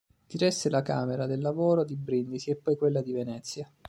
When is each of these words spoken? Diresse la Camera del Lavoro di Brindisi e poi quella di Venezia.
Diresse 0.25 0.69
la 0.71 0.81
Camera 0.81 1.27
del 1.27 1.41
Lavoro 1.41 1.83
di 1.83 1.95
Brindisi 1.95 2.49
e 2.49 2.55
poi 2.55 2.75
quella 2.75 3.03
di 3.03 3.13
Venezia. 3.13 3.71